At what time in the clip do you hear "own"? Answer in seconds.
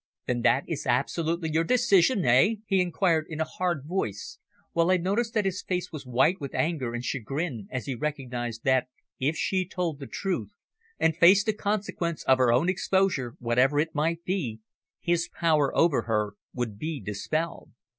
12.51-12.67